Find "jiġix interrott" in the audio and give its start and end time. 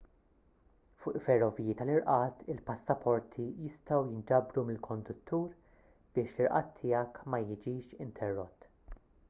7.51-8.71